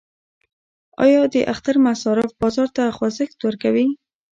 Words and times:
آیا 1.05 1.21
د 1.33 1.35
اختر 1.51 1.75
مصارف 1.87 2.29
بازار 2.41 2.67
ته 2.75 2.83
خوځښت 2.97 3.37
ورکوي؟ 3.43 3.87